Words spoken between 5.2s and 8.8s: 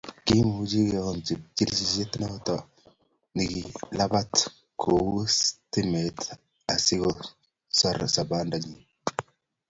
stimet asikosor sobenyi